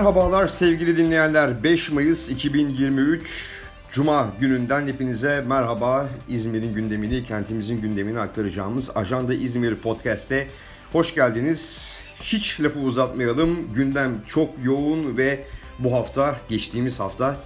[0.00, 1.62] Merhabalar sevgili dinleyenler.
[1.62, 3.50] 5 Mayıs 2023
[3.92, 6.08] Cuma gününden hepinize merhaba.
[6.28, 10.46] İzmir'in gündemini, kentimizin gündemini aktaracağımız Ajanda İzmir Podcast'te
[10.92, 11.92] hoş geldiniz.
[12.22, 13.74] Hiç lafı uzatmayalım.
[13.74, 15.44] Gündem çok yoğun ve
[15.78, 17.36] bu hafta, geçtiğimiz hafta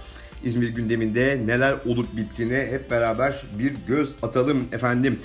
[0.43, 5.19] İzmir gündeminde neler olup bittiğine hep beraber bir göz atalım efendim.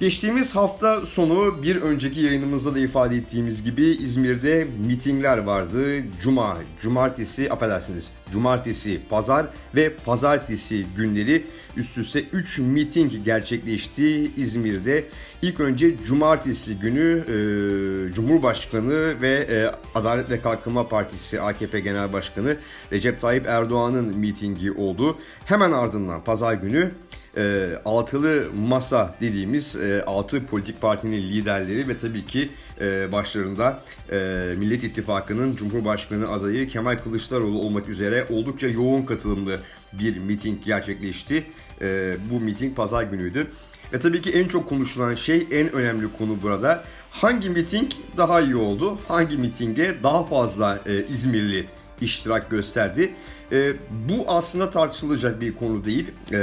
[0.00, 5.84] Geçtiğimiz hafta sonu bir önceki yayınımızda da ifade ettiğimiz gibi İzmir'de mitingler vardı.
[6.22, 15.04] Cuma, cumartesi, affedersiniz, cumartesi, pazar ve pazartesi günleri üst üste 3 miting gerçekleşti İzmir'de.
[15.42, 22.56] İlk önce cumartesi günü e, Cumhurbaşkanı ve e, Adalet ve Kalkınma Partisi AKP Genel Başkanı
[22.92, 25.16] Recep Tayyip Erdoğan'ın mitingi oldu.
[25.44, 26.92] Hemen ardından pazar günü
[27.36, 34.16] e, altılı masa dediğimiz e, altı politik partinin liderleri ve tabii ki e, başlarında e,
[34.58, 39.60] Millet İttifakı'nın Cumhurbaşkanı adayı Kemal Kılıçdaroğlu olmak üzere oldukça yoğun katılımlı
[39.92, 41.46] bir miting gerçekleşti.
[41.80, 43.46] E, bu miting pazar günüydü.
[43.92, 46.84] Ve tabii ki en çok konuşulan şey, en önemli konu burada.
[47.10, 48.98] Hangi miting daha iyi oldu?
[49.08, 51.66] Hangi mitinge daha fazla e, İzmirli
[52.02, 53.10] iştirak gösterdi?
[53.52, 53.72] E,
[54.08, 56.06] bu aslında tartışılacak bir konu değil.
[56.32, 56.38] E,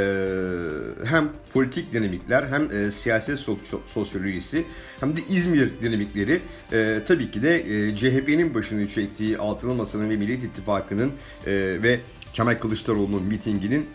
[1.06, 3.40] hem politik dinamikler hem e, siyaset
[3.88, 4.66] sosyolojisi
[5.00, 10.16] hem de İzmir dinamikleri e, tabii ki de e, CHP'nin başını çektiği Altılı Masa'nın ve
[10.16, 11.12] Millet İttifakı'nın
[11.46, 11.52] e,
[11.84, 12.00] ve
[12.34, 13.90] Kemal Kılıçdaroğlu'nun mitinginin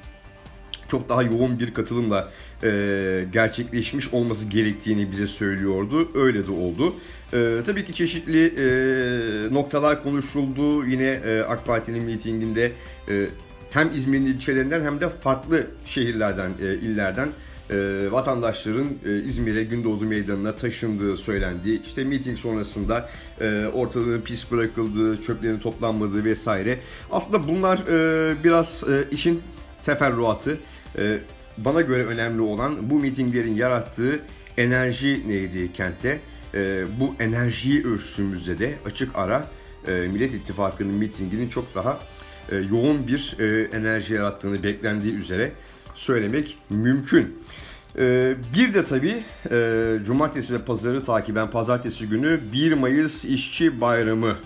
[0.89, 6.09] çok daha yoğun bir katılımla e, gerçekleşmiş olması gerektiğini bize söylüyordu.
[6.15, 6.95] Öyle de oldu.
[7.33, 10.87] E, tabii ki çeşitli e, noktalar konuşuldu.
[10.87, 12.73] Yine e, AK Parti'nin mitinginde
[13.09, 13.27] e,
[13.71, 17.29] hem İzmir'in ilçelerinden hem de farklı şehirlerden, e, illerden
[17.71, 21.81] e, vatandaşların e, İzmir'e Gündoğdu Meydanı'na taşındığı söylendi.
[21.87, 23.09] İşte miting sonrasında
[23.41, 26.79] e, ortalığın pis bırakıldığı, çöplerin toplanmadığı vesaire.
[27.11, 29.43] Aslında bunlar e, biraz e, işin
[29.83, 30.59] teferruatı.
[30.99, 31.19] E,
[31.65, 34.21] bana göre önemli olan bu mitinglerin yarattığı
[34.57, 36.21] enerji neydi kentte?
[36.55, 39.47] E, bu enerjiyi ölçtüğümüzde de açık ara
[39.87, 42.01] e, Millet İttifakı'nın mitinginin çok daha
[42.53, 45.53] e, yoğun bir e, enerji yarattığını beklendiği üzere
[45.95, 47.39] söylemek mümkün.
[47.99, 54.37] E, bir de tabii e, cumartesi ve pazarı takiben pazartesi günü 1 Mayıs İşçi Bayramı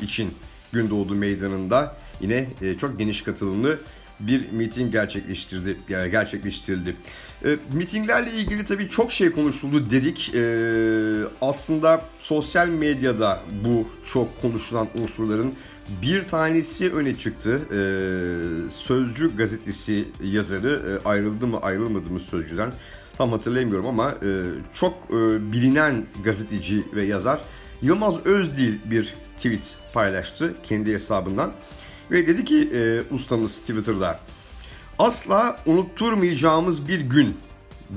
[0.00, 0.30] için
[0.72, 3.78] Gündoğdu Meydanı'nda yine e, çok geniş katılımlı
[4.20, 6.96] bir miting gerçekleştirdi gerçekleştirildi.
[7.44, 10.34] E, mitinglerle ilgili tabii çok şey konuşuldu dedik.
[10.34, 10.44] E,
[11.40, 15.54] aslında sosyal medyada bu çok konuşulan unsurların
[16.02, 17.60] bir tanesi öne çıktı.
[17.70, 17.78] E,
[18.70, 22.72] Sözcü gazetesi yazarı e, ayrıldı mı ayrılmadı mı Sözcü'den
[23.18, 24.30] tam hatırlayamıyorum ama e,
[24.74, 27.40] çok e, bilinen gazeteci ve yazar
[27.82, 31.52] Yılmaz Özdil bir tweet paylaştı kendi hesabından.
[32.10, 34.20] Ve dedi ki e, ustamız Twitter'da
[34.98, 37.36] asla unutturmayacağımız bir gün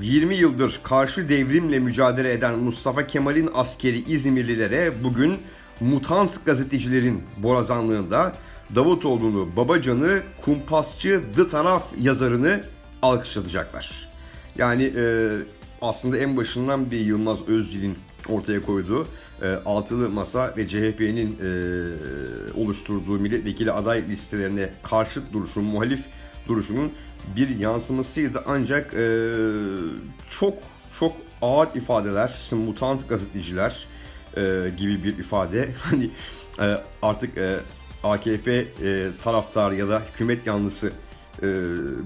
[0.00, 5.36] 20 yıldır karşı devrimle mücadele eden Mustafa Kemal'in askeri İzmirlilere bugün
[5.80, 8.32] mutant gazetecilerin borazanlığında
[8.74, 12.62] Davutoğlu'nu, Babacan'ı, kumpasçı, The Taraf yazarını
[13.02, 14.08] alkışlatacaklar.
[14.58, 15.28] Yani e,
[15.82, 17.98] aslında en başından bir Yılmaz Özdil'in
[18.28, 19.06] ortaya koyduğu
[19.42, 21.48] e, altılı masa ve CHP'nin e,
[22.58, 26.00] oluşturduğu milletvekili aday listelerine karşıt duruşun, muhalif
[26.48, 26.92] duruşunun
[27.36, 28.42] bir yansımasıydı.
[28.46, 29.24] Ancak e,
[30.30, 30.54] çok
[31.00, 33.86] çok ağır ifadeler, işte mutant gazeteciler
[34.36, 35.68] e, gibi bir ifade.
[35.78, 36.10] Hani
[36.60, 37.56] e, artık e,
[38.04, 38.64] AKP e,
[39.24, 40.92] taraftar ya da hükümet yanlısı
[41.42, 41.46] e,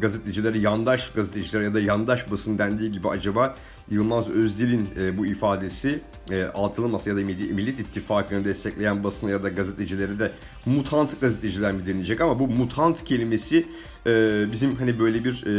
[0.01, 3.55] gazetecilere yandaş gazeteciler ya da yandaş basın dendiği gibi acaba
[3.91, 6.01] Yılmaz Özdil'in e, bu ifadesi
[6.31, 10.33] e, altılı masa ya da Millet İttifakı'nı destekleyen basına ya da gazetecileri de
[10.67, 13.67] mutant gazeteciler mi denilecek ama bu mutant kelimesi
[14.07, 15.51] e, bizim hani böyle bir e,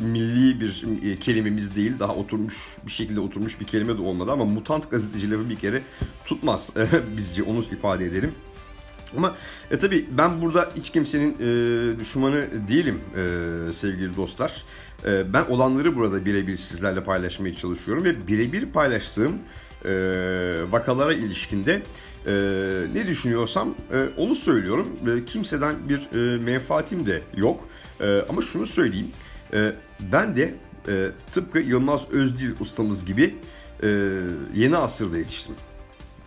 [0.00, 2.56] milli bir e, kelimemiz değil daha oturmuş
[2.86, 5.82] bir şekilde oturmuş bir kelime de olmadı ama mutant gazetecileri bir kere
[6.24, 6.70] tutmaz
[7.16, 8.32] bizce onu ifade edelim.
[9.16, 9.36] Ama
[9.70, 14.64] e, tabii ben burada hiç kimsenin e, düşmanı değilim e, sevgili dostlar.
[15.06, 19.32] E, ben olanları burada birebir sizlerle paylaşmaya çalışıyorum ve birebir paylaştığım
[19.84, 19.92] e,
[20.70, 21.82] vakalara ilişkinde
[22.26, 22.32] e,
[22.94, 24.88] ne düşünüyorsam e, onu söylüyorum.
[25.08, 27.68] E, kimseden bir e, menfaatim de yok.
[28.00, 29.10] E, ama şunu söyleyeyim.
[29.52, 29.72] E,
[30.12, 30.54] ben de
[30.88, 33.34] e, tıpkı Yılmaz Özdil ustamız gibi
[33.82, 33.88] e,
[34.54, 35.54] yeni asırda yetiştim.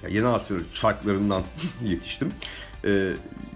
[0.04, 1.44] Yani yeni asır çarklarından
[1.86, 2.32] yetiştim
[2.86, 3.14] e,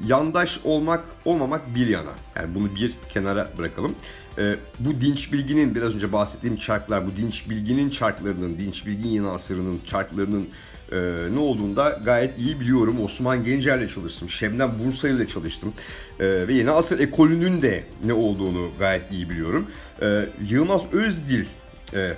[0.08, 2.14] yandaş olmak olmamak bir yana.
[2.36, 3.96] Yani bunu bir kenara bırakalım.
[4.38, 9.28] E, bu dinç bilginin biraz önce bahsettiğim çarklar, bu dinç bilginin çarklarının, dinç bilgin yeni
[9.28, 10.50] asırının çarklarının
[10.92, 10.98] e,
[11.34, 13.04] ne olduğunu da gayet iyi biliyorum.
[13.04, 15.74] Osman Gencer'le çalıştım, Şebnem Bursa ile çalıştım
[16.20, 19.68] e, ve Yeni Asır ekolünün de ne olduğunu gayet iyi biliyorum.
[20.02, 21.46] E, Yılmaz Özdil
[21.94, 22.14] e,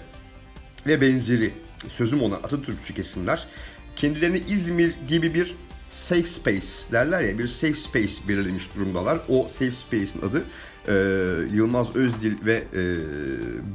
[0.88, 1.54] ve benzeri
[1.88, 3.48] sözüm ona Atatürkçü kesimler
[3.96, 5.56] kendilerini İzmir gibi bir
[5.92, 9.20] safe space derler ya bir safe space belirlemiş durumdalar.
[9.30, 10.44] O safe space'in adı
[10.88, 10.94] e,
[11.56, 12.98] Yılmaz Özdil ve e,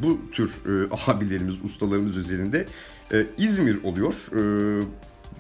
[0.03, 2.67] bu tür e, abilerimiz, ustalarımız üzerinde
[3.13, 4.15] e, İzmir oluyor.
[4.33, 4.41] E,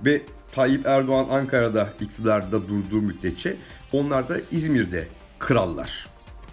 [0.05, 3.57] ve Tayyip Erdoğan Ankara'da iktidarda durduğu müddetçe
[3.93, 5.09] onlar da İzmir'de
[5.39, 6.07] krallar.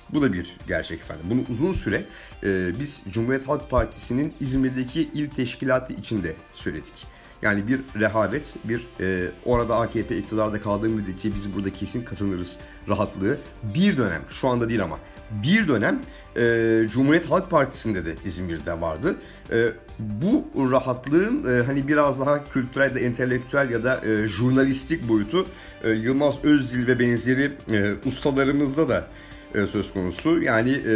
[0.10, 1.26] Bu da bir gerçek efendim.
[1.30, 2.06] Bunu uzun süre
[2.44, 7.13] e, biz Cumhuriyet Halk Partisi'nin İzmir'deki il teşkilatı içinde söyledik.
[7.44, 12.60] Yani bir rehavet, bir e, orada AKP iktidarda kaldığı müddetçe biz burada kesin kazanırız
[12.90, 13.38] rahatlığı.
[13.64, 15.00] Bir dönem, şu anda değil ama
[15.32, 16.02] bir dönem
[16.38, 19.16] e, Cumhuriyet Halk Partisi'nde de İzmir'de vardı.
[19.52, 19.68] E,
[20.00, 25.46] bu rahatlığın e, hani biraz daha kültürel de entelektüel ya da e, jurnalistik boyutu
[25.84, 29.08] e, Yılmaz Özdil ve benzeri e, ustalarımızda da
[29.56, 30.42] e, söz konusu.
[30.42, 30.96] Yani e,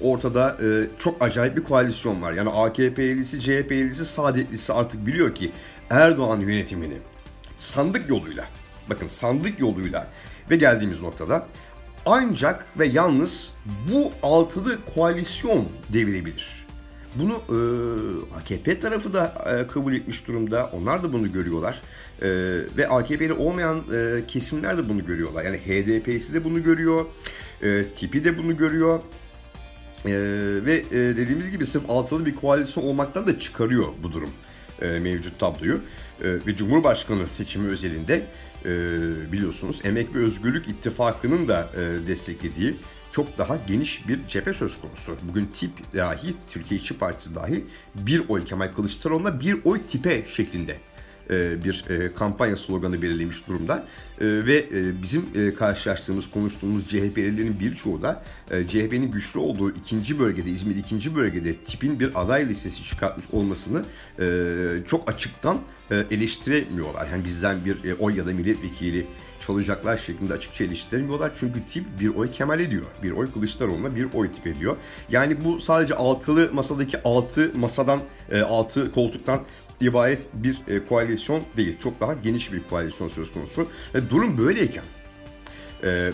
[0.00, 2.32] ortada e, çok acayip bir koalisyon var.
[2.32, 5.52] Yani AKP'lisi, CHP'lisi, Saadetlisi artık biliyor ki
[5.90, 6.98] Erdoğan yönetimini
[7.56, 8.48] sandık yoluyla,
[8.90, 10.08] bakın sandık yoluyla
[10.50, 11.46] ve geldiğimiz noktada
[12.06, 13.52] ancak ve yalnız
[13.92, 16.64] bu altılı koalisyon devirebilir.
[17.14, 17.58] Bunu e,
[18.36, 20.70] AKP tarafı da e, kabul etmiş durumda.
[20.72, 21.82] Onlar da bunu görüyorlar.
[22.22, 22.28] E,
[22.76, 25.44] ve AKP'li olmayan e, kesimler de bunu görüyorlar.
[25.44, 27.04] Yani HDP'si de bunu görüyor.
[27.62, 29.00] E, tipi de bunu görüyor.
[30.06, 30.12] E,
[30.64, 34.30] ve e, dediğimiz gibi sırf altılı bir koalisyon olmaktan da çıkarıyor bu durum
[34.82, 35.74] e, mevcut tabloyu.
[35.74, 38.26] E, ve Cumhurbaşkanı seçimi özelinde
[38.64, 38.70] e,
[39.32, 42.76] biliyorsunuz Emek ve Özgürlük İttifakı'nın da e, desteklediği
[43.12, 45.16] çok daha geniş bir cephe söz konusu.
[45.22, 50.76] Bugün tip dahi, Türkiye İşçi Partisi dahi bir oy Kemal Kılıçdaroğlu'na bir oy tipe şeklinde
[51.30, 53.84] bir e, kampanya sloganı belirlemiş durumda.
[54.20, 54.66] E, ve
[55.02, 58.22] bizim karşılaştığımız, konuştuğumuz CHP'lilerin birçoğu da
[58.68, 63.84] CHP'nin güçlü olduğu ikinci bölgede, İzmir ikinci bölgede tipin bir aday listesi çıkartmış olmasını
[64.86, 65.58] çok açıktan
[65.90, 67.06] eleştiremiyorlar.
[67.06, 69.06] Yani bizden bir oy ya da milletvekili
[69.40, 71.32] çalacaklar şeklinde açıkça eleştiremiyorlar.
[71.34, 72.84] Çünkü tip bir oy Kemal ediyor.
[73.02, 74.76] Bir oy Kılıçdaroğlu'na bir oy tip ediyor.
[75.10, 78.00] Yani bu sadece altılı masadaki altı masadan,
[78.48, 79.42] altı koltuktan
[79.80, 81.76] ibaret bir e, koalisyon değil.
[81.82, 83.68] Çok daha geniş bir koalisyon söz konusu.
[83.94, 84.84] E, durum böyleyken
[85.84, 86.12] e,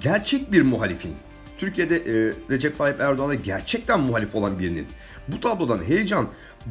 [0.00, 1.12] gerçek bir muhalifin,
[1.58, 4.86] Türkiye'de e, Recep Tayyip Erdoğan'a gerçekten muhalif olan birinin
[5.28, 6.28] bu tablodan heyecan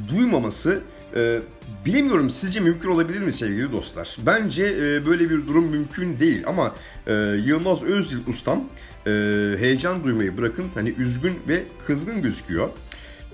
[0.09, 0.81] duymaması
[1.15, 1.39] e,
[1.85, 4.17] bilemiyorum sizce mümkün olabilir mi sevgili dostlar?
[4.25, 6.75] Bence e, böyle bir durum mümkün değil ama
[7.07, 7.13] e,
[7.45, 8.63] Yılmaz Özdil ustam
[9.07, 9.11] e,
[9.59, 12.69] heyecan duymayı bırakın hani üzgün ve kızgın gözüküyor.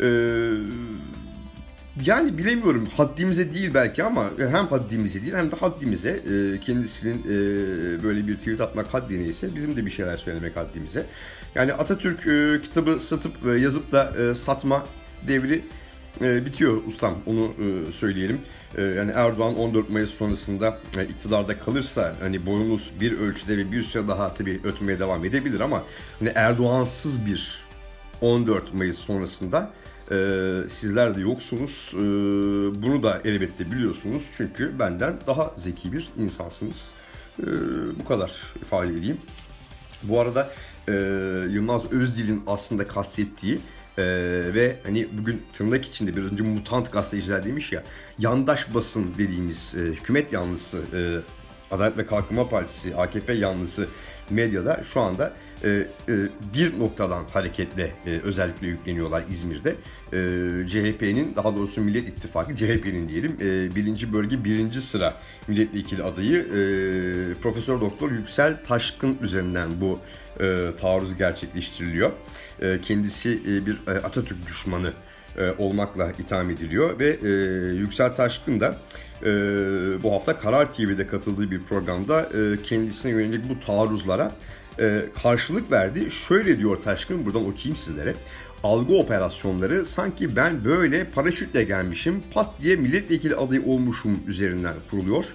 [0.01, 0.07] Eee
[2.05, 8.03] yani bilemiyorum haddimize değil belki ama hem haddimize değil hem de haddimize e, kendisinin e,
[8.03, 11.05] böyle bir tweet atmak haddine ise bizim de bir şeyler söylemek haddimize.
[11.55, 14.85] Yani Atatürk e, kitabı satıp yazıp da satma
[15.27, 15.61] devri
[16.21, 17.53] bitiyor ustam onu
[17.91, 18.41] söyleyelim.
[18.77, 20.79] Yani Erdoğan 14 Mayıs sonrasında
[21.09, 25.83] iktidarda kalırsa hani boyunuz bir ölçüde ve bir süre daha tabii ötmeye devam edebilir ama
[26.19, 27.59] hani Erdoğansız bir
[28.21, 29.71] 14 Mayıs sonrasında
[30.11, 31.91] ee, sizler de yoksunuz.
[31.93, 31.97] Ee,
[32.83, 34.23] bunu da elbette biliyorsunuz.
[34.37, 36.91] Çünkü benden daha zeki bir insansınız.
[37.39, 37.45] Ee,
[37.99, 39.17] bu kadar ifade edeyim.
[40.03, 40.49] Bu arada
[40.87, 40.93] e,
[41.49, 43.59] Yılmaz Özdil'in aslında kastettiği
[43.99, 44.03] ee,
[44.53, 47.83] ve hani bugün tırnak içinde bir önce mutant gazeteciler demiş ya
[48.19, 50.99] yandaş basın dediğimiz e, hükümet yanlısı e,
[51.75, 53.87] Adalet ve Kalkınma Partisi AKP yanlısı
[54.29, 55.33] medyada şu anda
[56.53, 59.69] bir noktadan hareketle e, özellikle yükleniyorlar İzmir'de.
[59.69, 60.17] E,
[60.67, 66.61] CHP'nin daha doğrusu Millet İttifakı CHP'nin diyelim e, birinci bölge birinci sıra milletvekili adayı e,
[67.41, 69.99] Profesör Doktor Yüksel Taşkın üzerinden bu
[70.39, 72.11] e, taarruz gerçekleştiriliyor.
[72.61, 74.93] E, kendisi e, bir e, Atatürk düşmanı
[75.37, 77.29] e, olmakla itham ediliyor ve e,
[77.75, 78.77] Yüksel Taşkın da
[79.21, 79.27] e,
[80.03, 84.31] bu hafta Karar TV'de katıldığı bir programda e, kendisine yönelik bu taarruzlara
[84.79, 86.11] e, karşılık verdi.
[86.11, 88.15] Şöyle diyor Taşkın, buradan okuyayım sizlere.
[88.63, 95.25] Algı operasyonları sanki ben böyle paraşütle gelmişim, pat diye milletvekili adayı olmuşum üzerinden kuruluyor.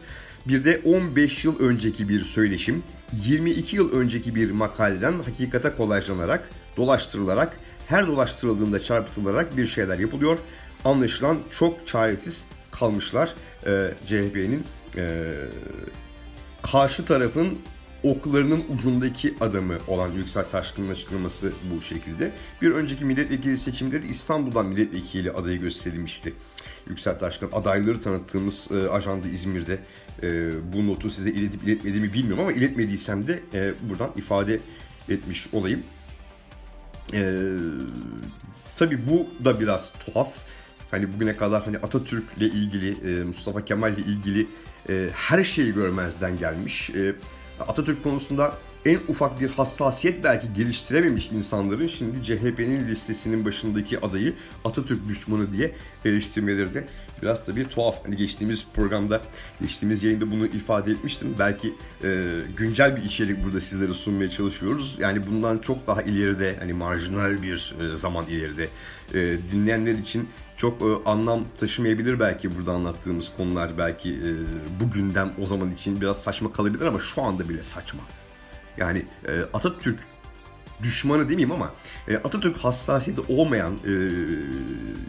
[0.48, 2.82] Bir de 15 yıl önceki bir söyleşim,
[3.12, 10.38] 22 yıl önceki bir makaleden hakikate kolajlanarak, dolaştırılarak, her dolaştırıldığında çarpıtılarak bir şeyler yapılıyor.
[10.84, 13.34] Anlaşılan çok çaresiz kalmışlar
[13.66, 14.64] e, CHP'nin
[14.96, 15.34] e,
[16.62, 17.58] karşı tarafın
[18.04, 22.32] oklarının ucundaki adamı olan Yüksel Taşkın'ın açıklaması bu şekilde.
[22.62, 26.32] Bir önceki milletvekili seçimde de İstanbul'dan milletvekili adayı gösterilmişti.
[26.88, 29.78] Yüksel Taşkın adayları tanıttığımız e, ajanda İzmir'de
[30.22, 34.60] e, bu notu size iletip iletmediğimi bilmiyorum ama iletmediysem de e, buradan ifade
[35.08, 35.82] etmiş olayım.
[37.14, 37.40] E,
[38.76, 40.32] tabii bu da biraz tuhaf.
[40.90, 44.46] Hani bugüne kadar hani Atatürk'le ilgili, e, Mustafa Kemal'le ilgili
[44.88, 46.90] e, her şeyi görmezden gelmiş.
[46.90, 47.14] E,
[47.60, 48.54] Atatürk konusunda
[48.86, 54.34] en ufak bir hassasiyet belki geliştirememiş insanların şimdi CHP'nin listesinin başındaki adayı
[54.64, 55.72] Atatürk düşmanı diye
[56.04, 56.88] eleştirmeleri de
[57.22, 58.04] biraz tabii tuhaf.
[58.04, 59.20] Hani geçtiğimiz programda,
[59.60, 61.34] geçtiğimiz yayında bunu ifade etmiştim.
[61.38, 62.24] Belki e,
[62.56, 64.96] güncel bir içerik burada sizlere sunmaya çalışıyoruz.
[64.98, 68.68] Yani bundan çok daha ileride, hani marjinal bir e, zaman ileride
[69.14, 74.30] e, dinleyenler için çok e, anlam taşımayabilir belki burada anlattığımız konular belki e,
[74.80, 78.00] bu gündem o zaman için biraz saçma kalabilir ama şu anda bile saçma.
[78.76, 79.98] Yani e, Atatürk
[80.82, 81.72] düşmanı demeyeyim ama
[82.08, 83.92] e, Atatürk hassasiyeti olmayan e,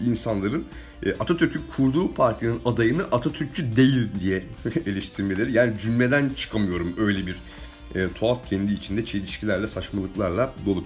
[0.10, 0.66] insanların
[1.04, 4.44] e, Atatürk'ü kurduğu partinin adayını Atatürkçü değil diye
[4.86, 5.52] eleştirmeleri.
[5.52, 7.36] Yani cümleden çıkamıyorum öyle bir
[7.96, 10.84] e, tuhaf kendi içinde çelişkilerle saçmalıklarla dolu.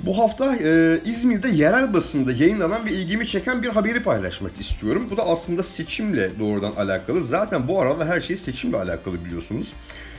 [0.00, 5.08] Bu hafta e, İzmir'de yerel basında yayınlanan ve ilgimi çeken bir haberi paylaşmak istiyorum.
[5.10, 7.24] Bu da aslında seçimle doğrudan alakalı.
[7.24, 9.72] Zaten bu arada her şey seçimle alakalı biliyorsunuz.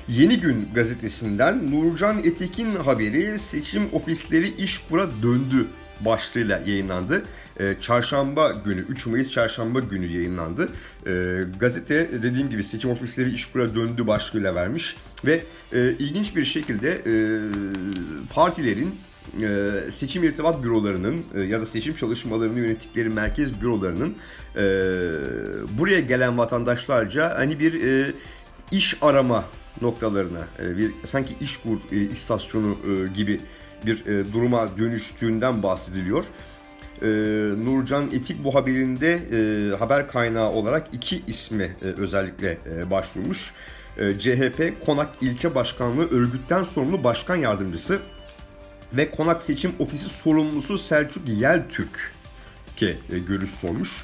[0.07, 5.67] Yeni Gün gazetesinden Nurcan Etekin haberi seçim ofisleri iş bura döndü
[6.05, 7.23] başlığıyla yayınlandı.
[7.59, 10.69] Ee, çarşamba günü, 3 Mayıs çarşamba günü yayınlandı.
[11.07, 14.97] Ee, gazete dediğim gibi seçim ofisleri iş bura döndü başlığıyla vermiş.
[15.25, 15.43] Ve
[15.73, 17.13] e, ilginç bir şekilde e,
[18.33, 18.95] partilerin
[19.41, 24.15] e, seçim irtibat bürolarının e, ya da seçim çalışmalarını yönettikleri merkez bürolarının
[24.55, 24.61] e,
[25.79, 27.81] buraya gelen vatandaşlarca hani bir
[28.71, 29.45] iş arama
[29.81, 32.77] noktalarına bir sanki işkur e, istasyonu
[33.15, 33.41] gibi
[33.85, 36.25] bir duruma dönüştüğünden bahsediliyor.
[37.01, 37.07] E,
[37.65, 43.53] Nurcan Etik bu haberinde e, haber kaynağı olarak iki ismi e, özellikle e, başvurmuş.
[43.97, 47.99] E, CHP Konak İlçe Başkanlığı örgütten sorumlu başkan yardımcısı
[48.93, 52.13] ve Konak Seçim Ofisi sorumlusu Selçuk Yeltürk
[52.75, 54.01] ki e, görüş sormuş.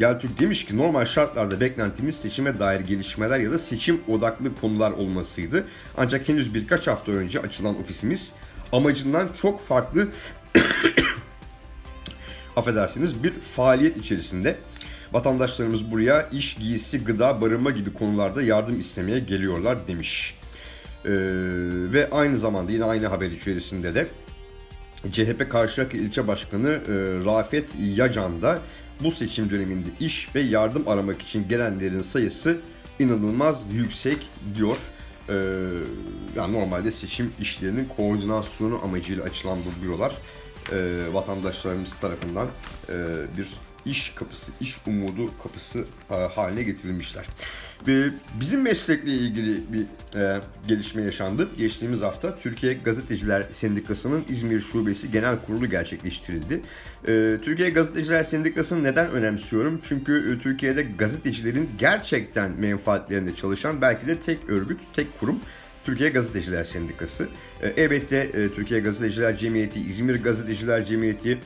[0.00, 5.64] Yeltürk demiş ki normal şartlarda beklentimiz seçime dair gelişmeler ya da seçim odaklı konular olmasıydı.
[5.96, 8.32] Ancak henüz birkaç hafta önce açılan ofisimiz
[8.72, 10.08] amacından çok farklı
[12.56, 14.56] affedersiniz bir faaliyet içerisinde.
[15.12, 20.38] Vatandaşlarımız buraya iş, giysi, gıda, barınma gibi konularda yardım istemeye geliyorlar demiş.
[21.04, 21.10] Ee,
[21.92, 24.08] ve aynı zamanda yine aynı haber içerisinde de
[25.12, 26.92] CHP Karşıyaka İlçe Başkanı e,
[27.24, 28.58] Rafet Yacan da
[29.00, 32.58] bu seçim döneminde iş ve yardım aramak için gelenlerin sayısı
[32.98, 34.18] inanılmaz yüksek
[34.56, 34.76] diyor.
[35.28, 35.34] Ee,
[36.36, 40.12] yani normalde seçim işlerinin koordinasyonu amacıyla açılan bu bürolar
[40.72, 40.76] e,
[41.12, 42.48] vatandaşlarımız tarafından
[42.88, 42.92] e,
[43.38, 43.48] bir
[43.86, 47.26] iş kapısı, iş umudu kapısı e, haline getirilmişler.
[48.40, 51.48] Bizim meslekle ilgili bir e, gelişme yaşandı.
[51.58, 56.60] Geçtiğimiz hafta Türkiye Gazeteciler Sendikası'nın İzmir Şubesi Genel Kurulu gerçekleştirildi.
[57.08, 59.80] E, Türkiye Gazeteciler Sendikası'nı neden önemsiyorum?
[59.88, 65.40] Çünkü Türkiye'de gazetecilerin gerçekten menfaatlerinde çalışan belki de tek örgüt, tek kurum.
[65.84, 67.28] Türkiye Gazeteciler Sendikası.
[67.76, 71.38] elbette Türkiye Gazeteciler Cemiyeti, İzmir Gazeteciler Cemiyeti,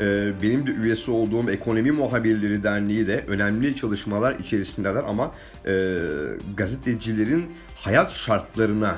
[0.00, 5.32] ee, benim de üyesi olduğum Ekonomi Muhabirleri Derneği de önemli çalışmalar içerisindeler ama
[5.66, 5.98] e,
[6.56, 7.44] gazetecilerin
[7.76, 8.96] hayat şartlarına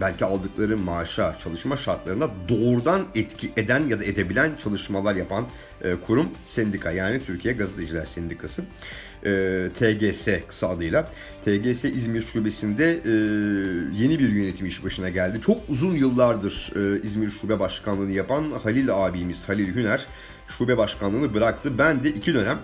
[0.00, 5.46] belki aldıkları maaşa, çalışma şartlarına doğrudan etki eden ya da edebilen çalışmalar yapan
[5.82, 8.62] e, kurum sendika yani Türkiye Gazeteciler Sendikası.
[9.24, 11.08] E, TGS kısa adıyla.
[11.44, 13.10] TGS İzmir Şubesi'nde e,
[14.02, 15.40] yeni bir yönetim iş başına geldi.
[15.40, 20.06] Çok uzun yıllardır e, İzmir Şube Başkanlığı'nı yapan Halil abimiz Halil Hüner
[20.48, 21.78] şube başkanlığını bıraktı.
[21.78, 22.58] Ben de iki dönem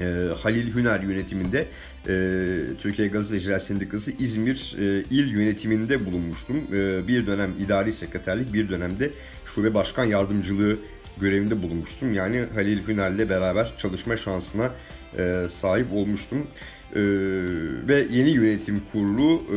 [0.00, 0.04] e,
[0.42, 1.66] Halil Hüner yönetiminde
[2.08, 6.56] e, Türkiye Gazeteciler Sendikası İzmir e, il yönetiminde bulunmuştum.
[6.72, 9.10] E, bir dönem idari sekreterlik, bir dönemde
[9.46, 10.78] şube başkan yardımcılığı
[11.20, 12.14] görevinde bulunmuştum.
[12.14, 14.70] Yani Halil Hüner'le beraber çalışma şansına
[15.18, 16.46] e, sahip olmuştum.
[16.94, 17.00] E,
[17.88, 19.56] ve yeni yönetim kurulu e,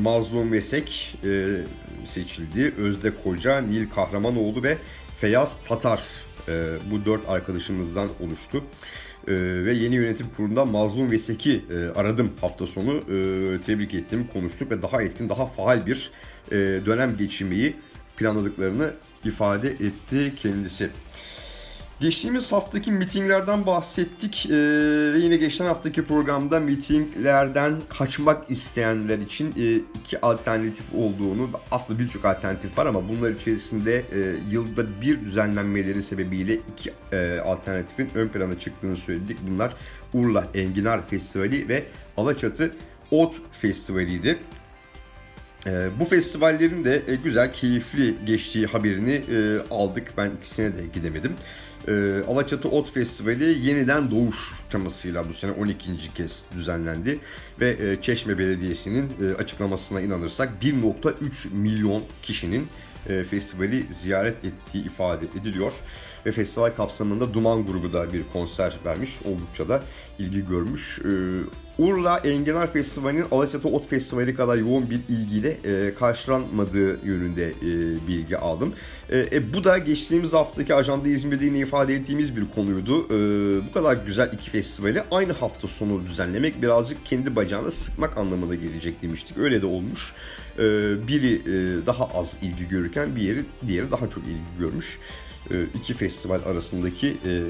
[0.00, 1.46] Mazlum Vesek e,
[2.04, 2.74] seçildi.
[2.78, 4.78] Özde Koca, Nil Kahramanoğlu ve
[5.20, 6.02] Feyyaz Tatar
[6.48, 8.64] e, bu dört arkadaşımızdan oluştu.
[9.28, 9.32] E,
[9.64, 12.96] ve yeni yönetim kurulunda Mazlum Vesek'i e, aradım hafta sonu.
[12.96, 16.10] E, tebrik ettim, konuştuk ve daha etkin, daha faal bir
[16.50, 17.76] e, dönem geçirmeyi
[18.16, 18.90] planladıklarını
[19.24, 20.90] ifade etti kendisi.
[22.00, 30.20] Geçtiğimiz haftaki mitinglerden bahsettik ve yine geçen haftaki programda mitinglerden kaçmak isteyenler için e, iki
[30.20, 36.92] alternatif olduğunu aslında birçok alternatif var ama bunlar içerisinde e, yılda bir düzenlenmeleri sebebiyle iki
[37.12, 39.38] e, alternatifin ön plana çıktığını söyledik.
[39.50, 39.72] Bunlar
[40.14, 41.84] Urla Enginar Festivali ve
[42.16, 42.74] Alaçatı
[43.10, 44.38] Ot Festivali'ydi.
[46.00, 49.22] Bu festivallerin de güzel, keyifli geçtiği haberini
[49.70, 50.12] aldık.
[50.16, 51.32] Ben ikisine de gidemedim.
[51.88, 56.14] E, Alaçatı Ot Festivali yeniden doğuş temasıyla bu sene 12.
[56.14, 57.18] kez düzenlendi.
[57.60, 61.14] Ve e, Çeşme Belediyesi'nin e, açıklamasına inanırsak 1.3
[61.52, 62.66] milyon kişinin
[63.08, 65.72] e, festivali ziyaret ettiği ifade ediliyor.
[66.26, 69.10] Ve festival kapsamında Duman grubu da bir konser vermiş.
[69.24, 69.82] Oldukça da
[70.18, 70.98] ilgi görmüş.
[70.98, 71.10] E,
[71.78, 78.38] Urla Enginar Festivali'nin Alaçatı Ot Festivali kadar yoğun bir ilgiyle e, karşılanmadığı yönünde e, bilgi
[78.38, 78.74] aldım.
[79.10, 83.04] E, e, bu da geçtiğimiz haftaki Ajanda İzmir'de yine ifade ettiğimiz bir konuydu.
[83.04, 83.18] E,
[83.68, 89.02] bu kadar güzel iki festivali aynı hafta sonu düzenlemek birazcık kendi bacağına sıkmak anlamına gelecek
[89.02, 89.38] demiştik.
[89.38, 90.12] Öyle de olmuş.
[90.58, 90.62] E,
[91.08, 94.98] biri e, daha az ilgi görürken bir yeri diğeri daha çok ilgi görmüş.
[95.50, 97.42] E, iki festival arasındaki e,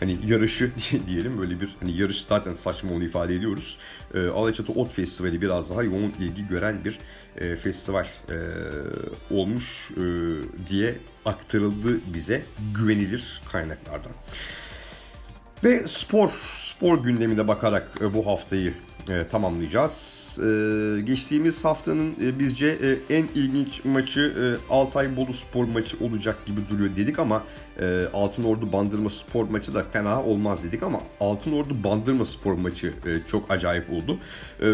[0.00, 0.70] hani yarışı
[1.06, 3.78] diyelim böyle bir hani yarış zaten saçma onu ifade ediyoruz.
[4.14, 6.98] E, Alaçatı Ot Festivali biraz daha yoğun ilgi gören bir
[7.36, 8.36] e, festival e,
[9.30, 10.02] olmuş e,
[10.70, 10.94] diye
[11.24, 12.42] aktarıldı bize
[12.74, 14.12] güvenilir kaynaklardan.
[15.64, 18.74] Ve spor, spor gündemine bakarak e, bu haftayı
[19.08, 20.22] e, tamamlayacağız.
[20.38, 26.46] E, geçtiğimiz haftanın e, bizce e, en ilginç maçı e, Altay Bolu Spor maçı olacak
[26.46, 27.44] gibi duruyor dedik ama
[27.80, 32.52] e, Altın Ordu Bandırma Spor maçı da fena olmaz dedik ama Altın Ordu Bandırma Spor
[32.52, 34.18] maçı e, çok acayip oldu.
[34.60, 34.68] E,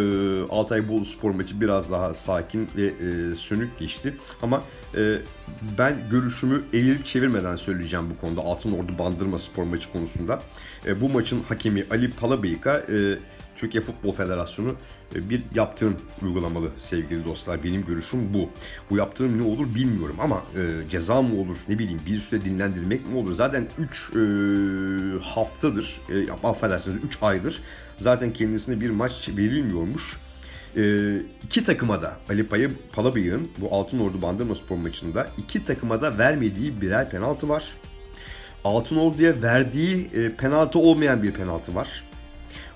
[0.51, 4.63] Altay Bolu Spor maçı biraz daha sakin ve e, sönük geçti ama
[4.97, 5.17] e,
[5.79, 10.43] ben görüşümü evirip çevirmeden söyleyeceğim bu konuda Altın Ordu Bandırma Spor maçı konusunda.
[10.87, 13.19] E, bu maçın hakemi Ali Palabıyık'a e,
[13.59, 14.75] Türkiye Futbol Federasyonu
[15.15, 17.65] e, bir yaptırım uygulamalı sevgili dostlar.
[17.65, 18.51] Benim görüşüm bu.
[18.91, 23.09] Bu yaptırım ne olur bilmiyorum ama e, ceza mı olur ne bileyim bir süre dinlendirmek
[23.09, 23.35] mi olur?
[23.35, 24.19] Zaten 3 e,
[25.25, 27.61] haftadır, e, affedersiniz 3 aydır
[27.99, 30.17] zaten kendisine bir maç verilmiyormuş.
[30.77, 36.03] E, iki takıma da Ali Payı Palabıyık'ın bu Altın Ordu Bandırma Spor maçında iki takıma
[36.03, 37.73] da vermediği birer penaltı var.
[38.65, 42.05] Altın Ordu'ya verdiği e, penaltı olmayan bir penaltı var.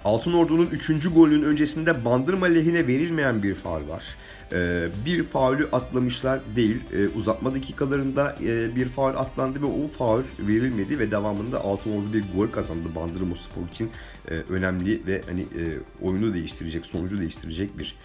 [0.04, 1.08] Altın Ordu'nun 3.
[1.14, 4.04] golünün öncesinde Bandırma lehine verilmeyen bir faul var.
[4.52, 6.80] Ee, bir faulü atlamışlar değil.
[6.92, 12.12] Ee, uzatma dakikalarında e, bir faul atlandı ve o faul verilmedi ve devamında Altın Ordu
[12.12, 13.90] bir gol kazandı Bandırma Spor için.
[14.30, 15.62] E, önemli ve hani e,
[16.02, 17.96] oyunu değiştirecek, sonucu değiştirecek bir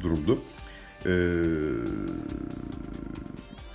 [0.00, 0.38] durumdu.
[1.06, 1.10] Ee,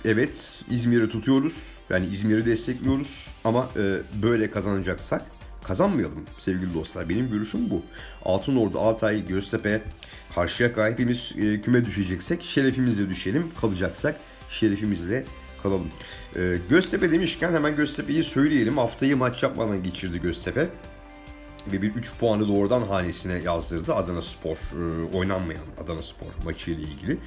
[0.04, 1.74] evet İzmir'i tutuyoruz.
[1.90, 5.37] Yani İzmir'i destekliyoruz ama e, böyle kazanacaksak
[5.68, 7.08] kazanmayalım sevgili dostlar.
[7.08, 7.82] Benim görüşüm bu.
[8.24, 9.82] Altın Ordu, Altay, Göztepe,
[10.34, 13.50] Karşıyaka hepimiz e, küme düşeceksek şerefimizle düşelim.
[13.60, 14.16] Kalacaksak
[14.50, 15.24] şerefimizle
[15.62, 15.88] kalalım.
[16.36, 18.78] E, Göztepe demişken hemen Göztepe'yi söyleyelim.
[18.78, 20.68] Haftayı maç yapmadan geçirdi Göztepe
[21.72, 26.82] ve bir 3 puanı doğrudan hanesine yazdırdı Adana Spor e, oynanmayan Adana Spor maçı ile
[26.82, 27.18] ilgili.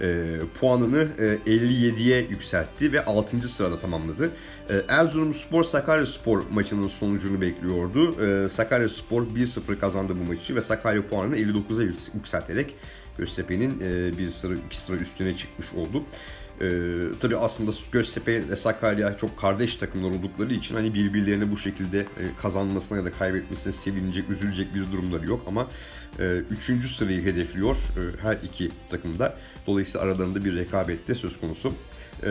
[0.00, 3.48] E, puanını e, 57'ye yükseltti ve 6.
[3.48, 4.30] sırada tamamladı.
[4.70, 8.26] E, Erzurum Spor Sakarya Spor maçının sonucunu bekliyordu.
[8.26, 11.82] E, Sakarya Spor 1-0 kazandı bu maçı ve Sakarya puanını 59'a
[12.14, 12.74] yükselterek
[13.18, 16.02] Göztepe'nin e, bir sıra iki sıra üstüne çıkmış oldu.
[16.60, 22.00] Ee, tabii aslında Göztepe ve Sakarya çok kardeş takımlar oldukları için hani birbirlerine bu şekilde
[22.00, 22.06] e,
[22.38, 25.68] kazanmasına ya da kaybetmesine sevinecek, üzülecek bir durumları yok ama
[26.18, 29.36] e, üçüncü sırayı hedefliyor e, her iki takımda.
[29.66, 31.72] Dolayısıyla aralarında bir rekabette söz konusu.
[32.22, 32.30] E,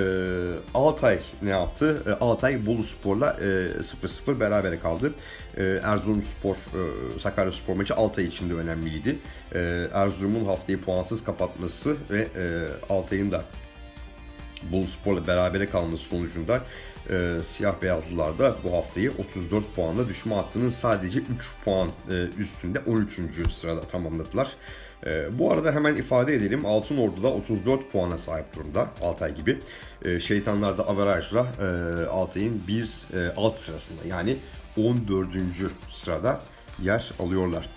[0.73, 2.03] Altay ne yaptı?
[2.07, 3.43] E, Altay Bolu Spor'la e,
[3.79, 5.13] 0-0 berabere kaldı.
[5.57, 9.19] E, Erzurum Spor, e, Sakarya Spor maçı Altay için de önemliydi.
[9.53, 13.43] E, Erzurum'un haftayı puansız kapatması ve e, Altay'ın da
[14.71, 16.61] Bolu Spor'la berabere kalması sonucunda
[17.09, 21.27] e, siyah beyazlılar da bu haftayı 34 puanla düşme hattının sadece 3
[21.65, 23.19] puan e, üstünde 13.
[23.53, 24.47] sırada tamamladılar.
[25.05, 29.59] E, bu arada hemen ifade edelim Altın Ordu'da 34 puana sahip durumda Altay gibi.
[30.05, 31.65] E, Şeytanlar da averajla e,
[32.05, 34.37] Altay'ın bir e, alt sırasında yani
[34.77, 35.29] 14.
[35.89, 36.41] sırada
[36.81, 37.69] yer alıyorlar.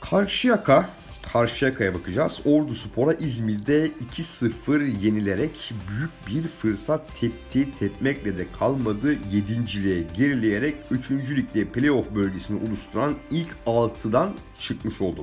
[0.00, 0.88] Karşıyaka
[1.36, 2.40] Karşıyaka'ya bakacağız.
[2.44, 6.10] Ordu Spor'a İzmir'de 2-0 yenilerek büyük
[6.44, 7.78] bir fırsat tepti.
[7.78, 9.12] Tepmekle de kalmadı.
[9.12, 11.10] 7.liğe gerileyerek 3.
[11.10, 15.20] ligde playoff bölgesini oluşturan ilk 6'dan çıkmış oldu.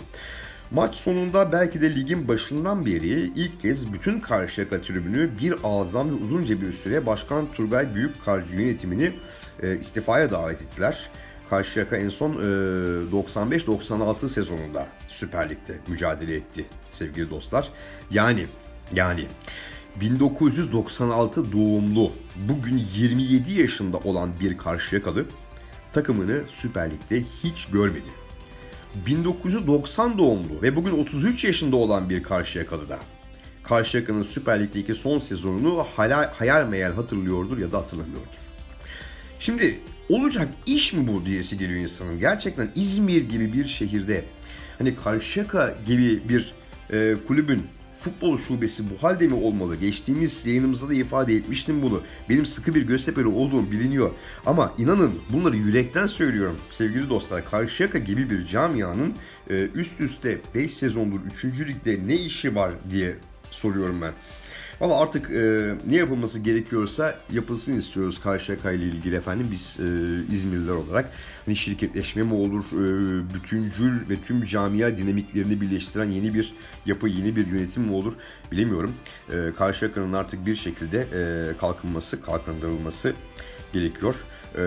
[0.71, 6.23] Maç sonunda belki de ligin başından beri ilk kez bütün Karşıyaka tribünü bir ağızdan ve
[6.23, 9.12] uzunca bir süre Başkan Turgay Büyükkarcı yönetimini
[9.63, 11.10] e, istifaya davet ettiler.
[11.49, 17.69] Karşıyaka en son e, 95-96 sezonunda Süper Lig'de mücadele etti sevgili dostlar.
[18.12, 18.45] Yani
[18.93, 19.27] yani
[20.01, 25.25] 1996 doğumlu bugün 27 yaşında olan bir Karşıyakalı
[25.93, 28.10] takımını Süper Lig'de hiç görmedi.
[28.95, 32.99] 1990 doğumlu ve bugün 33 yaşında olan bir Karşıyakalı da
[33.63, 38.39] Karşıyaka'nın Süper Lig'deki son sezonunu hayal, hayal meyal hatırlıyordur ya da hatırlamıyordur.
[39.39, 42.19] Şimdi olacak iş mi bu diyesi geliyor insanın.
[42.19, 44.23] Gerçekten İzmir gibi bir şehirde
[44.77, 46.53] hani Karşıyaka gibi bir
[46.93, 47.61] e, kulübün
[48.03, 49.75] futbol şubesi bu halde mi olmalı?
[49.75, 52.01] Geçtiğimiz yayınımızda da ifade etmiştim bunu.
[52.29, 54.11] Benim sıkı bir Göztepe'li olduğum biliniyor.
[54.45, 57.45] Ama inanın bunları yürekten söylüyorum sevgili dostlar.
[57.45, 59.13] Karşıyaka gibi bir camianın
[59.49, 61.45] e, üst üste 5 sezondur 3.
[61.45, 63.15] ligde ne işi var diye
[63.51, 64.11] soruyorum ben.
[64.81, 69.83] Valla artık e, ne yapılması gerekiyorsa yapılsın istiyoruz Karşıyaka ile ilgili efendim biz e,
[70.33, 71.12] İzmirliler olarak.
[71.45, 76.53] Hani şirketleşme mi olur, e, bütüncül ve tüm camia dinamiklerini birleştiren yeni bir
[76.86, 78.13] yapı, yeni bir yönetim mi olur
[78.51, 78.93] bilemiyorum.
[79.31, 83.13] E, Karşıyaka'nın artık bir şekilde e, kalkınması, kalkındırılması
[83.73, 84.15] gerekiyor.
[84.55, 84.62] E,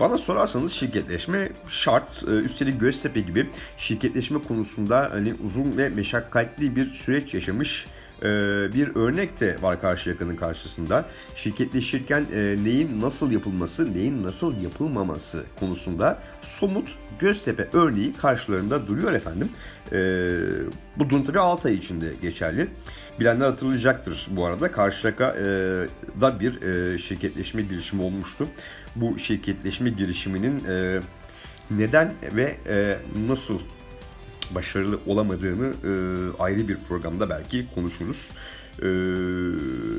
[0.00, 2.24] bana sorarsanız şirketleşme şart.
[2.28, 7.86] E, üstelik Göztepe gibi şirketleşme konusunda hani uzun ve meşakkatli bir süreç yaşamış
[8.74, 11.04] bir örnek de var Karşıyaka'nın karşısında.
[11.36, 19.48] Şirketleşirken e, neyin nasıl yapılması, neyin nasıl yapılmaması konusunda somut Göztepe örneği karşılarında duruyor efendim.
[19.92, 19.96] E,
[20.96, 22.68] bu durum tabii 6 ay içinde geçerli.
[23.20, 24.72] Bilenler hatırlayacaktır bu arada.
[24.72, 26.58] Karşıyaka'da bir
[26.98, 28.48] şirketleşme girişimi olmuştu.
[28.96, 30.62] Bu şirketleşme girişiminin
[31.70, 32.56] neden ve
[33.28, 33.58] nasıl
[34.54, 35.90] başarılı olamadığını e,
[36.42, 38.30] ayrı bir programda belki konuşuruz.
[38.78, 38.86] E,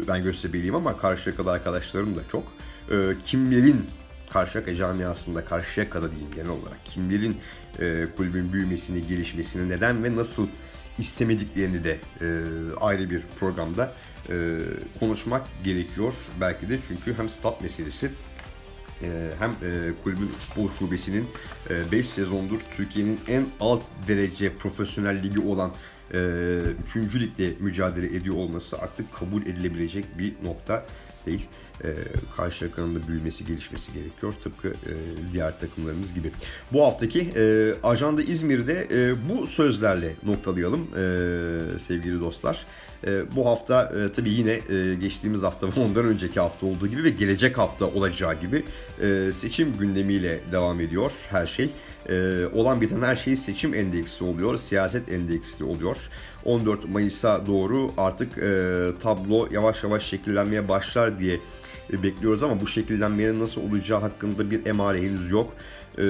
[0.07, 2.43] ben Göztepe'liyim ama Karşıyaka'da arkadaşlarım da çok.
[2.91, 3.85] E, kimlerin
[4.29, 7.37] Karşıyaka camiasında, Karşıyaka'da diyeyim genel olarak, kimlerin
[7.79, 10.47] e, kulübün büyümesini, gelişmesini neden ve nasıl
[10.97, 12.27] istemediklerini de e,
[12.81, 13.93] ayrı bir programda
[14.29, 14.57] e,
[14.99, 16.13] konuşmak gerekiyor.
[16.41, 18.11] Belki de çünkü hem stat meselesi
[19.39, 21.27] hem e, kulübün futbol şubesinin
[21.91, 25.71] 5 e, sezondur Türkiye'nin en alt derece profesyonel ligi olan
[26.09, 26.15] 3.
[26.15, 30.85] E, ligde mücadele ediyor olması artık kabul edilebilecek bir nokta
[31.25, 31.47] değil.
[31.83, 31.89] E,
[32.37, 34.33] Karşıyaka'nın da büyümesi, gelişmesi gerekiyor.
[34.43, 34.73] Tıpkı e,
[35.33, 36.31] diğer takımlarımız gibi.
[36.73, 42.65] Bu haftaki e, Ajanda İzmir'de e, bu sözlerle noktalayalım e, sevgili dostlar.
[43.07, 47.03] E, bu hafta e, tabii yine e, geçtiğimiz hafta ve ondan önceki hafta olduğu gibi
[47.03, 48.63] ve gelecek hafta olacağı gibi
[49.01, 51.69] e, seçim gündemiyle devam ediyor her şey.
[52.09, 56.09] E, olan biten her şey seçim endeksi oluyor, siyaset endeksi oluyor.
[56.45, 61.39] 14 Mayıs'a doğru artık e, tablo yavaş yavaş şekillenmeye başlar diye
[61.93, 65.53] bekliyoruz ama bu şekillenmenin nasıl olacağı hakkında bir emare henüz yok.
[65.97, 66.03] E,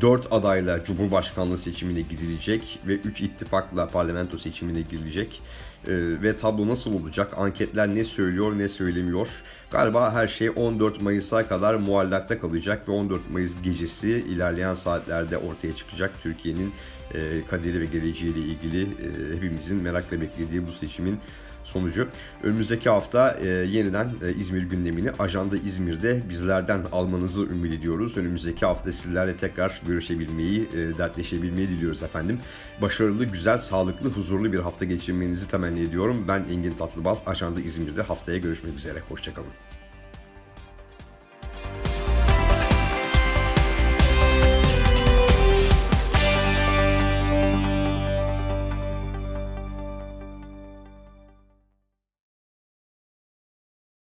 [0.00, 5.42] 4 adayla Cumhurbaşkanlığı seçimine gidilecek ve 3 ittifakla parlamento seçimine girilecek.
[5.86, 7.34] E, ve tablo nasıl olacak?
[7.36, 9.28] Anketler ne söylüyor ne söylemiyor?
[9.70, 15.76] Galiba her şey 14 Mayıs'a kadar muallakta kalacak ve 14 Mayıs gecesi ilerleyen saatlerde ortaya
[15.76, 16.72] çıkacak Türkiye'nin
[17.14, 17.18] e,
[17.50, 21.18] kaderi ve geleceğiyle ilgili e, hepimizin merakla beklediği bu seçimin
[21.64, 22.08] sonucu.
[22.42, 28.16] Önümüzdeki hafta e, yeniden e, İzmir gündemini Ajanda İzmir'de bizlerden almanızı ümit ediyoruz.
[28.16, 32.38] Önümüzdeki hafta sizlerle tekrar görüşebilmeyi, e, dertleşebilmeyi diliyoruz efendim.
[32.82, 36.24] Başarılı, güzel, sağlıklı, huzurlu bir hafta geçirmenizi temenni ediyorum.
[36.28, 38.98] Ben Engin Tatlıbal, Ajanda İzmir'de haftaya görüşmek üzere.
[39.08, 39.77] Hoşçakalın.